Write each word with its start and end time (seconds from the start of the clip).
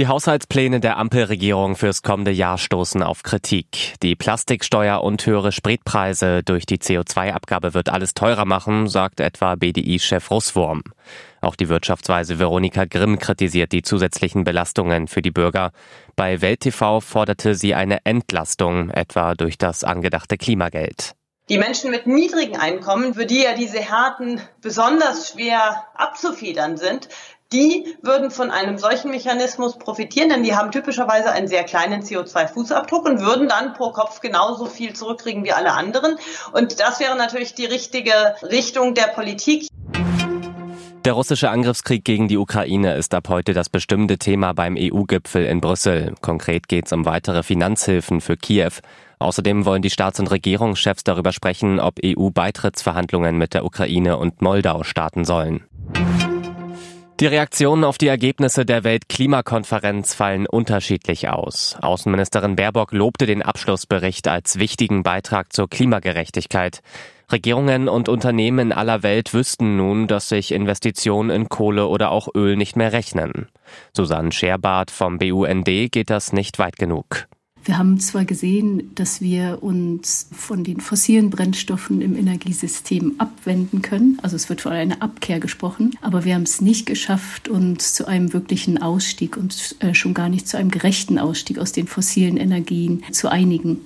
Die 0.00 0.08
Haushaltspläne 0.08 0.80
der 0.80 0.96
Ampelregierung 0.96 1.76
fürs 1.76 2.00
kommende 2.00 2.30
Jahr 2.30 2.56
stoßen 2.56 3.02
auf 3.02 3.22
Kritik. 3.22 3.96
Die 4.02 4.16
Plastiksteuer 4.16 5.02
und 5.02 5.26
höhere 5.26 5.52
Spritpreise 5.52 6.42
durch 6.42 6.64
die 6.64 6.78
CO2-Abgabe 6.78 7.74
wird 7.74 7.90
alles 7.90 8.14
teurer 8.14 8.46
machen, 8.46 8.88
sagt 8.88 9.20
etwa 9.20 9.56
BDI-Chef 9.56 10.30
Russwurm. 10.30 10.84
Auch 11.42 11.54
die 11.54 11.68
Wirtschaftsweise 11.68 12.38
Veronika 12.38 12.86
Grimm 12.86 13.18
kritisiert 13.18 13.72
die 13.72 13.82
zusätzlichen 13.82 14.42
Belastungen 14.42 15.06
für 15.06 15.20
die 15.20 15.32
Bürger. 15.32 15.70
Bei 16.16 16.40
Welt 16.40 16.60
TV 16.60 17.00
forderte 17.00 17.54
sie 17.54 17.74
eine 17.74 18.06
Entlastung, 18.06 18.88
etwa 18.88 19.34
durch 19.34 19.58
das 19.58 19.84
angedachte 19.84 20.38
Klimageld. 20.38 21.12
Die 21.50 21.58
Menschen 21.58 21.90
mit 21.90 22.06
niedrigen 22.06 22.56
Einkommen, 22.56 23.12
für 23.12 23.26
die 23.26 23.42
ja 23.42 23.54
diese 23.54 23.80
Härten 23.80 24.40
besonders 24.62 25.32
schwer 25.32 25.84
abzufedern 25.94 26.78
sind, 26.78 27.08
die 27.52 27.96
würden 28.02 28.30
von 28.30 28.50
einem 28.50 28.78
solchen 28.78 29.10
Mechanismus 29.10 29.76
profitieren, 29.76 30.28
denn 30.28 30.42
die 30.42 30.54
haben 30.54 30.70
typischerweise 30.70 31.32
einen 31.32 31.48
sehr 31.48 31.64
kleinen 31.64 32.02
CO2-Fußabdruck 32.02 33.08
und 33.08 33.20
würden 33.20 33.48
dann 33.48 33.74
pro 33.74 33.90
Kopf 33.90 34.20
genauso 34.20 34.66
viel 34.66 34.92
zurückkriegen 34.92 35.44
wie 35.44 35.52
alle 35.52 35.72
anderen. 35.72 36.16
Und 36.52 36.80
das 36.80 37.00
wäre 37.00 37.16
natürlich 37.16 37.54
die 37.54 37.66
richtige 37.66 38.12
Richtung 38.42 38.94
der 38.94 39.08
Politik. 39.08 39.68
Der 41.04 41.14
russische 41.14 41.48
Angriffskrieg 41.48 42.04
gegen 42.04 42.28
die 42.28 42.36
Ukraine 42.36 42.94
ist 42.94 43.14
ab 43.14 43.28
heute 43.30 43.54
das 43.54 43.70
bestimmte 43.70 44.18
Thema 44.18 44.52
beim 44.52 44.76
EU-Gipfel 44.78 45.46
in 45.46 45.62
Brüssel. 45.62 46.14
Konkret 46.20 46.68
geht 46.68 46.86
es 46.86 46.92
um 46.92 47.06
weitere 47.06 47.42
Finanzhilfen 47.42 48.20
für 48.20 48.36
Kiew. 48.36 48.72
Außerdem 49.18 49.64
wollen 49.64 49.82
die 49.82 49.90
Staats- 49.90 50.20
und 50.20 50.30
Regierungschefs 50.30 51.02
darüber 51.02 51.32
sprechen, 51.32 51.80
ob 51.80 51.94
EU-Beitrittsverhandlungen 52.04 53.38
mit 53.38 53.54
der 53.54 53.64
Ukraine 53.64 54.18
und 54.18 54.42
Moldau 54.42 54.82
starten 54.82 55.24
sollen. 55.24 55.64
Die 57.20 57.26
Reaktionen 57.26 57.84
auf 57.84 57.98
die 57.98 58.06
Ergebnisse 58.06 58.64
der 58.64 58.82
Weltklimakonferenz 58.82 60.14
fallen 60.14 60.46
unterschiedlich 60.46 61.28
aus. 61.28 61.76
Außenministerin 61.82 62.56
Baerbock 62.56 62.92
lobte 62.92 63.26
den 63.26 63.42
Abschlussbericht 63.42 64.26
als 64.26 64.58
wichtigen 64.58 65.02
Beitrag 65.02 65.52
zur 65.52 65.68
Klimagerechtigkeit. 65.68 66.80
Regierungen 67.30 67.90
und 67.90 68.08
Unternehmen 68.08 68.70
in 68.70 68.72
aller 68.72 69.02
Welt 69.02 69.34
wüssten 69.34 69.76
nun, 69.76 70.06
dass 70.08 70.30
sich 70.30 70.50
Investitionen 70.50 71.28
in 71.28 71.50
Kohle 71.50 71.88
oder 71.88 72.10
auch 72.10 72.28
Öl 72.34 72.56
nicht 72.56 72.76
mehr 72.76 72.94
rechnen. 72.94 73.48
Susanne 73.94 74.32
Scherbart 74.32 74.90
vom 74.90 75.18
BUND 75.18 75.66
geht 75.66 76.08
das 76.08 76.32
nicht 76.32 76.58
weit 76.58 76.76
genug. 76.76 77.26
Wir 77.64 77.76
haben 77.76 78.00
zwar 78.00 78.24
gesehen, 78.24 78.90
dass 78.94 79.20
wir 79.20 79.62
uns 79.62 80.28
von 80.32 80.64
den 80.64 80.80
fossilen 80.80 81.30
Brennstoffen 81.30 82.00
im 82.00 82.16
Energiesystem 82.16 83.14
abwenden 83.18 83.82
können, 83.82 84.18
also 84.22 84.36
es 84.36 84.48
wird 84.48 84.62
von 84.62 84.72
einer 84.72 85.02
Abkehr 85.02 85.40
gesprochen, 85.40 85.92
aber 86.00 86.24
wir 86.24 86.34
haben 86.34 86.44
es 86.44 86.60
nicht 86.60 86.86
geschafft, 86.86 87.48
uns 87.48 87.94
zu 87.94 88.06
einem 88.06 88.32
wirklichen 88.32 88.80
Ausstieg 88.80 89.36
und 89.36 89.76
äh, 89.80 89.94
schon 89.94 90.14
gar 90.14 90.28
nicht 90.28 90.48
zu 90.48 90.56
einem 90.56 90.70
gerechten 90.70 91.18
Ausstieg 91.18 91.58
aus 91.58 91.72
den 91.72 91.86
fossilen 91.86 92.36
Energien 92.36 93.02
zu 93.12 93.30
einigen. 93.30 93.84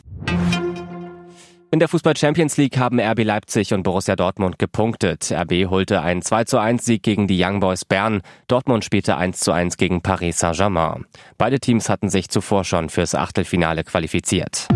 In 1.74 1.80
der 1.80 1.88
Fußball 1.88 2.16
Champions 2.16 2.56
League 2.56 2.78
haben 2.78 3.00
RB 3.00 3.24
Leipzig 3.24 3.74
und 3.74 3.82
Borussia 3.82 4.14
Dortmund 4.14 4.60
gepunktet. 4.60 5.32
RB 5.32 5.68
holte 5.68 6.02
einen 6.02 6.22
2 6.22 6.44
zu 6.44 6.58
1 6.60 6.84
Sieg 6.84 7.02
gegen 7.02 7.26
die 7.26 7.44
Young 7.44 7.58
Boys 7.58 7.84
Bern. 7.84 8.22
Dortmund 8.46 8.84
spielte 8.84 9.16
1 9.16 9.40
zu 9.40 9.50
1 9.50 9.76
gegen 9.76 10.00
Paris 10.00 10.38
Saint-Germain. 10.38 11.04
Beide 11.36 11.58
Teams 11.58 11.88
hatten 11.88 12.10
sich 12.10 12.28
zuvor 12.28 12.62
schon 12.62 12.90
fürs 12.90 13.16
Achtelfinale 13.16 13.82
qualifiziert. 13.82 14.68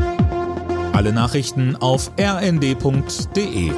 Alle 0.93 1.13
Nachrichten 1.13 1.77
auf 1.77 2.11
rnd.de 2.19 3.71